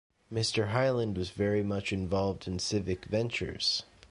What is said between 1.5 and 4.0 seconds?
much involved in civic ventures.